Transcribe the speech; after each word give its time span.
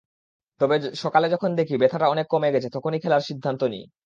তবে 0.61 0.75
সকালে 1.03 1.27
যখন 1.29 1.49
দেখি 1.59 1.73
ব্যথাটা 1.81 2.07
অনেক 2.07 2.25
কমে 2.29 2.53
গেছে 2.55 2.69
তখনই 2.75 2.99
খেলার 2.99 3.27
সিদ্ধান্ত 3.29 3.61
নিই। 3.73 3.83